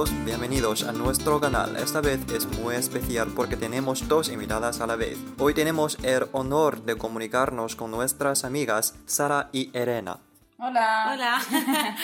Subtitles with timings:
[0.00, 1.76] todos, bienvenidos a nuestro canal.
[1.76, 5.18] Esta vez es muy especial porque tenemos dos invitadas a la vez.
[5.38, 10.18] Hoy tenemos el honor de comunicarnos con nuestras amigas Sara y Elena.
[10.58, 11.10] Hola.
[11.12, 11.38] Hola.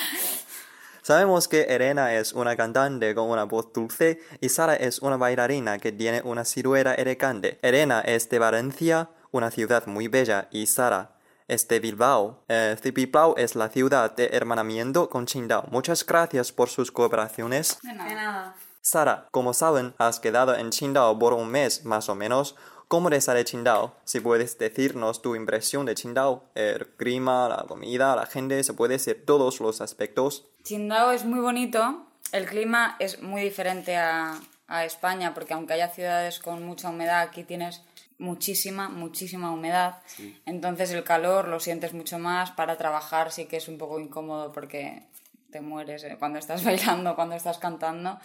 [1.03, 5.79] Sabemos que Elena es una cantante con una voz dulce y Sara es una bailarina
[5.79, 7.59] que tiene una silueta elegante.
[7.63, 11.16] Elena es de Valencia, una ciudad muy bella, y Sara
[11.49, 12.45] es de Bilbao.
[12.49, 15.67] Eh, Bilbao es la ciudad de hermanamiento con Qingdao.
[15.71, 17.79] Muchas gracias por sus cooperaciones.
[17.83, 18.55] De nada.
[18.81, 22.57] Sara, como saben, has quedado en Qingdao por un mes más o menos.
[22.89, 23.97] ¿Cómo te sale Qingdao?
[24.05, 28.95] Si puedes decirnos tu impresión de Qingdao, el clima, la comida, la gente, se puede
[28.95, 30.47] decir todos los aspectos.
[30.63, 32.07] Qingdao es muy bonito.
[32.31, 34.39] El clima es muy diferente a,
[34.69, 37.83] a España porque aunque haya ciudades con mucha humedad, aquí tienes
[38.19, 40.03] muchísima, muchísima humedad.
[40.45, 42.51] Entonces el calor lo sientes mucho más.
[42.51, 45.03] Para trabajar sí que es un poco incómodo porque
[45.51, 48.19] te mueres eh, cuando estás bailando, cuando estás cantando.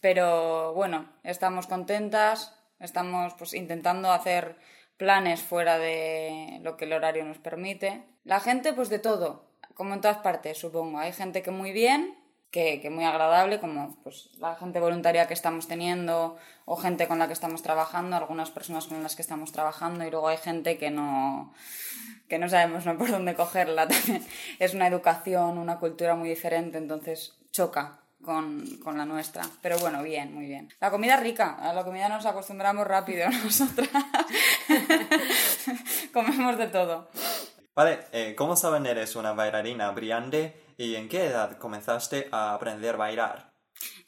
[0.00, 2.54] Pero bueno, estamos contentas.
[2.80, 4.56] Estamos pues intentando hacer
[4.96, 8.02] planes fuera de lo que el horario nos permite.
[8.24, 10.98] La gente pues de todo, como en todas partes, supongo.
[10.98, 12.17] Hay gente que muy bien,
[12.50, 17.18] que, que muy agradable, como pues la gente voluntaria que estamos teniendo o gente con
[17.18, 20.78] la que estamos trabajando, algunas personas con las que estamos trabajando y luego hay gente
[20.78, 21.52] que no
[22.28, 22.96] que no sabemos ¿no?
[22.96, 24.24] por dónde cogerla también.
[24.58, 29.42] Es una educación, una cultura muy diferente, entonces choca con, con la nuestra.
[29.62, 30.68] Pero bueno, bien, muy bien.
[30.80, 33.88] La comida rica, a la comida nos acostumbramos rápido nosotras.
[36.12, 37.10] Comemos de todo.
[37.78, 42.96] Vale, eh, como saben, eres una bailarina brillante y ¿en qué edad comenzaste a aprender
[42.96, 43.52] a bailar?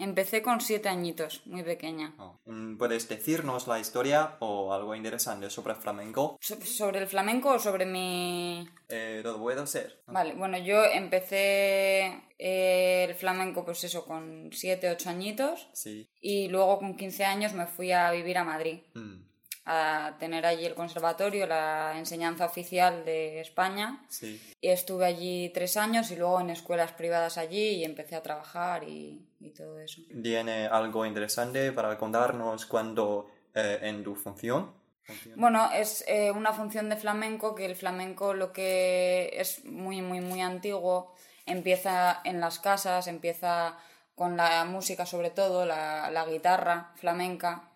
[0.01, 2.13] Empecé con siete añitos, muy pequeña.
[2.19, 6.37] Oh, mm, ¿Puedes decirnos la historia o algo interesante sobre flamenco?
[6.41, 8.69] So- ¿Sobre el flamenco o sobre mi...?
[8.89, 10.03] Eh, todo puede ser.
[10.09, 12.07] Vale, bueno, yo empecé
[12.41, 16.11] eh, el flamenco pues eso con siete, ocho añitos Sí.
[16.21, 18.81] y luego con 15 años me fui a vivir a Madrid.
[18.95, 19.30] Mm,
[19.65, 24.05] a tener allí el conservatorio, la enseñanza oficial de España.
[24.09, 24.41] sí.
[24.61, 28.85] Y estuve allí tres años y luego en escuelas privadas allí y empecé a trabajar
[28.85, 30.03] y, y todo eso.
[30.23, 34.73] ¿Tiene algo interesante para contarnos cuando eh, en tu función?
[35.03, 35.41] Función.
[35.41, 40.21] Bueno, es eh, una función de flamenco que el flamenco lo que es muy, muy,
[40.21, 41.15] muy antiguo.
[41.47, 43.77] Empieza en las casas, empieza
[44.15, 47.70] con la música sobre todo, la, la guitarra flamenca.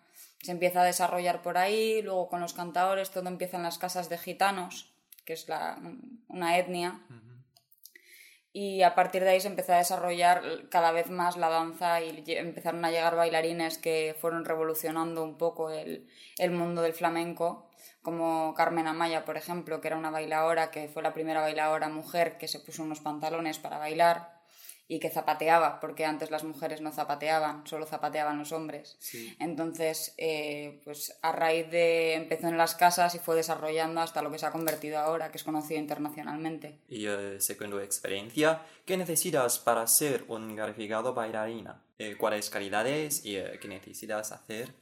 [0.45, 4.09] Se empieza a desarrollar por ahí, luego con los cantadores, todo empieza en las casas
[4.09, 4.93] de gitanos,
[5.25, 5.75] que es la,
[6.27, 7.01] una etnia.
[8.53, 12.23] Y a partir de ahí se empezó a desarrollar cada vez más la danza y
[12.27, 16.07] empezaron a llegar bailarines que fueron revolucionando un poco el,
[16.37, 17.71] el mundo del flamenco,
[18.03, 22.37] como Carmen Amaya, por ejemplo, que era una bailadora, que fue la primera bailadora mujer
[22.37, 24.34] que se puso unos pantalones para bailar
[24.87, 28.95] y que zapateaba, porque antes las mujeres no zapateaban, solo zapateaban los hombres.
[28.99, 29.35] Sí.
[29.39, 34.29] Entonces, eh, pues a raíz de empezó en las casas y fue desarrollando hasta lo
[34.31, 36.81] que se ha convertido ahora, que es conocido internacionalmente.
[36.87, 41.81] Y eh, según tu experiencia, ¿qué necesitas para ser un calificado bailarina?
[41.97, 44.73] Eh, ¿Cuáles calidades y eh, qué necesitas hacer?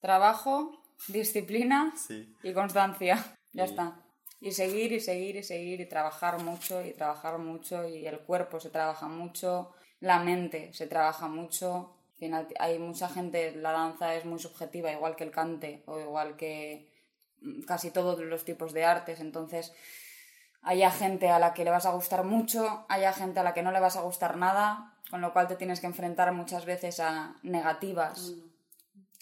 [0.00, 2.32] Trabajo, disciplina Sí.
[2.42, 3.34] y constancia.
[3.52, 4.00] Ya Y- está.
[4.44, 8.60] Y seguir y seguir y seguir y trabajar mucho y trabajar mucho y el cuerpo
[8.60, 11.96] se trabaja mucho, la mente se trabaja mucho.
[12.12, 15.98] Al final hay mucha gente, la danza es muy subjetiva, igual que el cante o
[15.98, 16.92] igual que
[17.40, 19.20] mm, casi todos los tipos de artes.
[19.20, 19.72] Entonces,
[20.60, 23.62] haya gente a la que le vas a gustar mucho, haya gente a la que
[23.62, 27.00] no le vas a gustar nada, con lo cual te tienes que enfrentar muchas veces
[27.00, 28.34] a negativas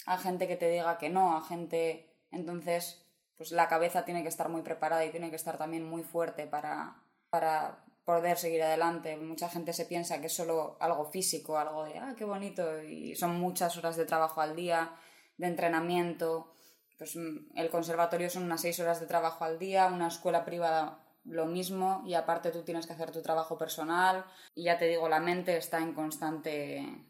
[0.05, 2.09] a gente que te diga que no, a gente...
[2.33, 3.07] Entonces,
[3.43, 6.47] pues la cabeza tiene que estar muy preparada y tiene que estar también muy fuerte
[6.47, 9.17] para, para poder seguir adelante.
[9.17, 13.17] Mucha gente se piensa que es solo algo físico, algo de, ah, qué bonito, y
[13.17, 14.95] son muchas horas de trabajo al día,
[15.39, 16.53] de entrenamiento.
[16.97, 21.01] Pues mm, el conservatorio son unas seis horas de trabajo al día, una escuela privada
[21.25, 24.25] lo mismo, y aparte tú tienes que hacer tu trabajo personal,
[24.55, 27.09] y ya te digo, la mente está en constante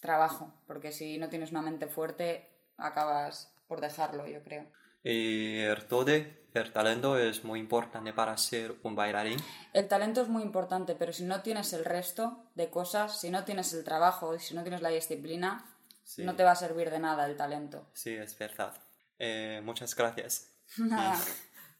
[0.00, 4.70] trabajo, porque si no tienes una mente fuerte, acabas por dejarlo, yo creo.
[5.04, 9.38] Y el tode, el talento es muy importante para ser un bailarín.
[9.72, 13.44] El talento es muy importante, pero si no tienes el resto de cosas, si no
[13.44, 15.68] tienes el trabajo y si no tienes la disciplina,
[16.04, 16.24] Sí.
[16.24, 17.86] no te va a servir de nada el talento.
[17.94, 18.74] Sí, es verdad.
[19.18, 20.48] Eh, muchas gracias.
[20.78, 21.18] Nada.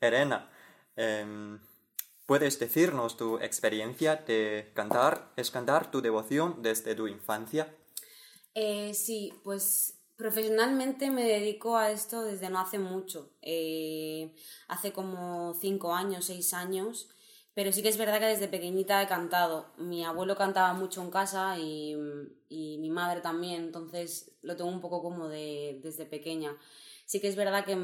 [0.00, 0.50] Elena,
[0.96, 1.60] em,
[2.26, 5.32] ¿puedes decirnos tu experiencia de cantar?
[5.36, 7.74] ¿Es cantar tu devoción desde tu infancia?
[8.54, 13.30] Eh, sí, pues profesionalmente me dedico a esto desde no hace mucho.
[13.42, 14.34] Eh,
[14.68, 17.08] hace como cinco años, seis años,
[17.54, 19.72] Pero sí que es verdad que desde pequeñita he cantado.
[19.76, 21.94] Mi abuelo cantaba mucho en casa y,
[22.48, 26.56] y mi madre también, entonces lo tengo un poco como de, desde pequeña.
[27.04, 27.76] Sí que es verdad que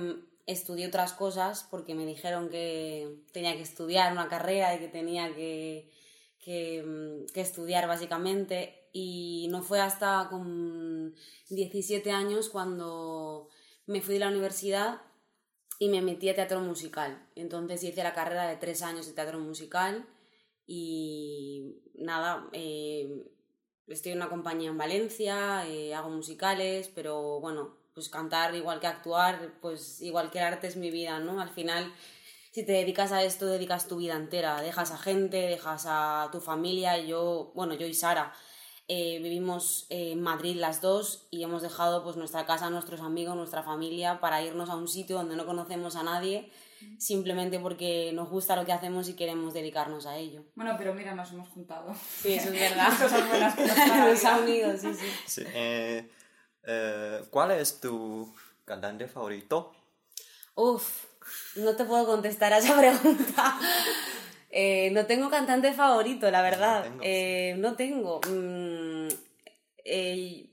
[0.47, 5.35] estudié otras cosas porque me dijeron que tenía que estudiar una carrera y que tenía
[5.35, 5.91] que,
[6.41, 8.89] que, que estudiar básicamente.
[8.93, 10.88] Y no fue hasta con
[11.49, 13.49] 17 años cuando
[13.87, 15.03] me fui de la universidad
[15.79, 17.27] y me metí a teatro musical.
[17.35, 20.07] Entonces hice la carrera de tres años de teatro musical
[20.67, 23.27] y nada, eh,
[23.87, 28.87] estoy en una compañía en Valencia, eh, hago musicales, pero bueno, pues cantar igual que
[28.87, 31.41] actuar, pues igual que el arte es mi vida, ¿no?
[31.41, 31.93] Al final,
[32.53, 36.41] si te dedicas a esto, dedicas tu vida entera, dejas a gente, dejas a tu
[36.41, 38.35] familia, yo, bueno, yo y Sara
[38.89, 43.63] eh, vivimos en Madrid las dos y hemos dejado pues nuestra casa, nuestros amigos, nuestra
[43.63, 46.51] familia para irnos a un sitio donde no conocemos a nadie
[46.99, 50.45] simplemente porque nos gusta lo que hacemos y queremos dedicarnos a ello.
[50.55, 51.95] Bueno, pero mira, nos hemos juntado.
[51.95, 52.89] Sí, eso es verdad.
[52.91, 53.59] Cosas buenas.
[53.59, 55.07] Nos ha unido, sí, sí.
[55.27, 56.09] Sí, eh,
[56.65, 58.33] eh, ¿Cuál es tu
[58.65, 59.73] cantante favorito?
[60.55, 61.05] Uf,
[61.57, 63.59] no te puedo contestar a esa pregunta.
[64.51, 66.83] Eh, no tengo cantante favorito, la verdad.
[66.85, 68.21] tengo, Eh, no tengo.
[68.29, 69.09] Mm,
[69.85, 70.47] eh,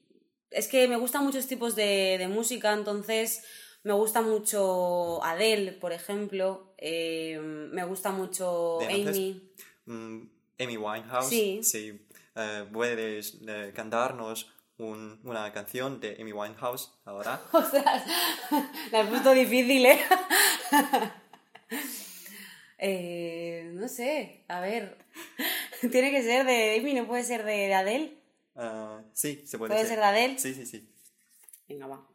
[0.51, 3.43] es que me gustan muchos tipos de, de música, entonces
[3.83, 6.73] me gusta mucho Adele, por ejemplo.
[6.77, 8.79] eh, me gusta mucho.
[8.81, 9.49] Amy.
[9.85, 10.21] Mm,
[10.59, 11.29] Amy Winehouse.
[11.63, 12.01] Sí.
[12.35, 13.37] Eh, ¿Puedes
[13.73, 17.41] cantarnos un- una canción de Amy Winehouse ahora?
[17.53, 18.03] Ostras,
[18.91, 19.99] la has puesto difícil, ¿eh?
[22.87, 24.95] Eh, no sé, a ver.
[25.91, 28.21] Tiene que ser de Amy, no puede ser de, de Adele.
[28.55, 30.37] Ah, sí, se puede ¿Puede ser de Adele?
[30.37, 30.87] Sí, sí, sí.
[31.67, 32.07] Venga, va.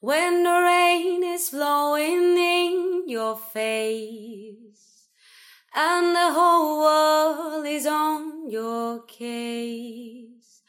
[0.00, 5.08] When the rain is blowing in your face
[5.72, 10.64] and the whole world is on your case,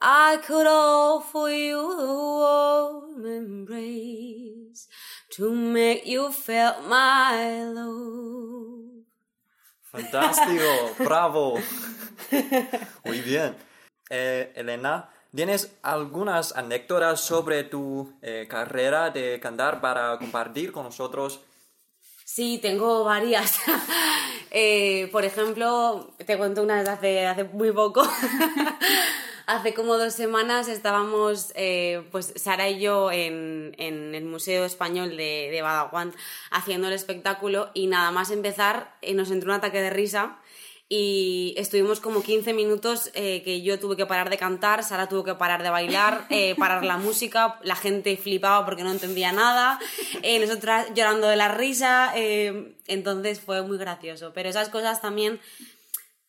[0.00, 4.88] I could offer you a warm embrace
[5.36, 8.33] to make you feel my love.
[9.94, 11.54] Fantástico, bravo.
[13.04, 13.54] Muy bien.
[14.10, 21.42] Eh, Elena, ¿tienes algunas anécdotas sobre tu eh, carrera de cantar para compartir con nosotros?
[22.24, 23.60] Sí, tengo varias.
[24.56, 28.06] Eh, por ejemplo, te cuento una de hace, hace muy poco.
[29.46, 35.16] hace como dos semanas estábamos, eh, pues Sara y yo, en, en el Museo Español
[35.16, 36.14] de, de Badajoz
[36.50, 40.38] haciendo el espectáculo y nada más empezar eh, nos entró un ataque de risa
[40.88, 45.24] y estuvimos como 15 minutos eh, que yo tuve que parar de cantar, Sara tuvo
[45.24, 49.78] que parar de bailar, eh, parar la música, la gente flipaba porque no entendía nada,
[50.22, 54.32] eh, nosotras llorando de la risa, entonces fue muy gracioso.
[54.34, 55.40] Pero esas cosas también,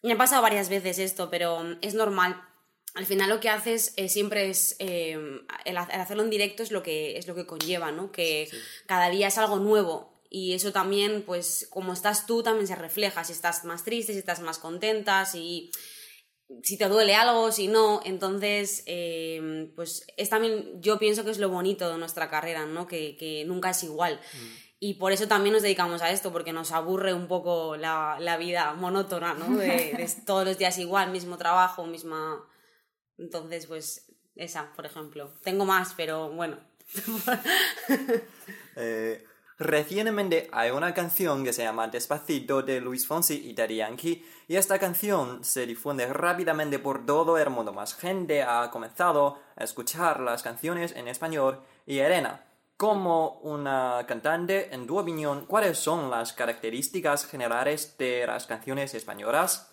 [0.01, 2.41] me ha pasado varias veces esto, pero es normal.
[2.95, 5.17] Al final lo que haces eh, siempre es, eh,
[5.65, 8.11] el, ha- el hacerlo en directo es lo que, es lo que conlleva, ¿no?
[8.11, 8.49] Que
[8.87, 13.23] cada día es algo nuevo y eso también, pues como estás tú, también se refleja,
[13.23, 15.71] si estás más triste, si estás más contenta, si,
[16.63, 21.37] si te duele algo, si no, entonces, eh, pues es también, yo pienso que es
[21.37, 22.87] lo bonito de nuestra carrera, ¿no?
[22.87, 24.19] Que, que nunca es igual.
[24.79, 28.37] Y por eso también nos dedicamos a esto, porque nos aburre un poco la, la
[28.37, 29.57] vida monótona, ¿no?
[29.57, 32.41] De, de todos los días igual, mismo trabajo, misma...
[33.17, 34.05] Entonces, pues
[34.35, 35.31] esa, por ejemplo.
[35.43, 36.57] Tengo más, pero bueno.
[38.77, 39.23] Eh,
[39.57, 44.57] recientemente hay una canción que se llama Despacito de Luis Fonsi y Daddy Yankee y
[44.57, 47.71] esta canción se difunde rápidamente por todo el mundo.
[47.71, 52.43] Más gente ha comenzado a escuchar las canciones en español y Elena,
[52.75, 59.69] como una cantante, en tu opinión, ¿cuáles son las características generales de las canciones españolas?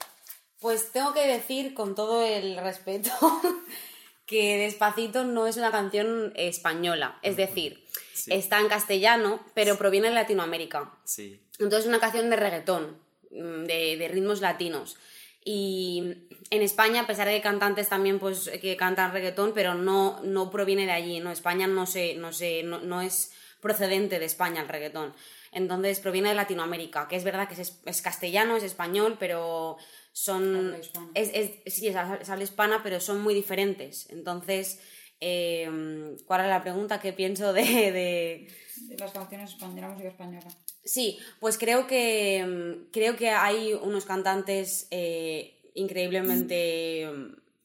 [0.63, 3.11] Pues tengo que decir con todo el respeto
[4.27, 7.19] que Despacito no es una canción española.
[7.23, 7.83] Es decir,
[8.15, 8.33] Sí.
[8.33, 10.93] está en castellano, pero proviene de Latinoamérica.
[11.05, 11.43] Sí.
[11.59, 12.97] Entonces es una canción de reggaetón,
[13.31, 14.97] mm, de, de ritmos latinos.
[15.45, 16.15] Y
[16.51, 20.51] en España, a pesar de que cantantes también pues, que cantan reggaetón, pero no, no
[20.51, 21.33] proviene de allí, ¿no?
[21.33, 25.15] España no, se, no, se, no, no es procedente de España el reggaetón.
[25.51, 29.79] Entonces proviene de Latinoamérica, que es verdad que es, es castellano, es español, pero
[30.13, 30.75] son...
[31.15, 34.09] Es, es- sí, es, es habla hispana, pero son muy diferentes.
[34.11, 34.81] Entonces,
[35.21, 38.49] eh, ¿cuál era la pregunta que pienso de- de,
[38.89, 40.49] De las canciones de la música española.
[40.85, 47.09] Sí, pues creo que mm, creo que hay unos cantantes eh, increíblemente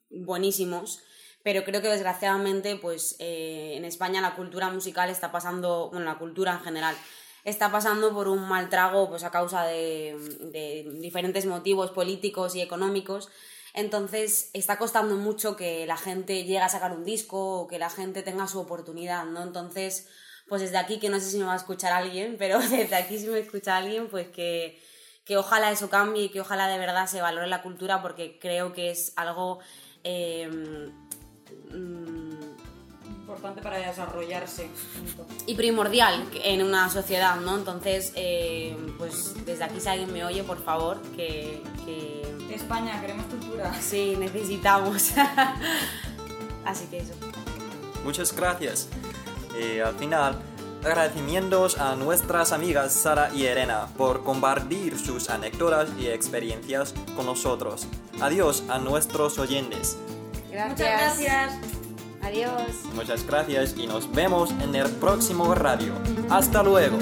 [0.10, 1.02] buenísimos,
[1.44, 6.18] pero creo que desgraciadamente, pues eh, en España la cultura musical está pasando, bueno, la
[6.18, 6.96] cultura en general
[7.48, 10.18] está pasando por un mal trago pues a causa de,
[11.00, 13.30] diferentes motivos políticos y económicos.
[13.74, 17.90] Entonces está costando mucho que la gente llegue a sacar un disco o que la
[17.90, 19.44] gente tenga su oportunidad, ¿no?
[19.44, 20.10] Entonces,
[20.50, 23.18] pues desde aquí, que no sé si me va a escuchar alguien, pero desde aquí
[23.18, 24.82] si me escucha alguien, pues que,
[25.24, 28.74] que ojalá eso cambie y que ojalá de verdad se valore la cultura porque creo
[28.74, 29.60] que es algo...
[30.04, 30.50] eh,
[31.72, 32.27] mm,
[33.38, 34.68] Importante para desarrollarse.
[35.46, 37.56] y primordial en una sociedad, ¿no?
[37.56, 43.26] Entonces, eh, pues desde aquí si alguien me oye, por favor, que, que España, queremos
[43.28, 43.72] cultura.
[43.80, 45.12] sí, necesitamos.
[46.66, 47.14] Así que eso.
[48.04, 48.90] Muchas gracias.
[49.60, 50.40] Y al final,
[50.84, 57.88] agradecimientos a nuestras amigas Sara y Elena por compartir sus anécdotas y experiencias con nosotros.
[58.20, 59.98] Adiós a nuestros oyentes.
[60.50, 61.77] Muchas gracias.
[62.28, 62.84] Adiós.
[62.94, 65.94] Muchas gracias y nos vemos en el próximo radio.
[66.30, 66.98] Hasta luego.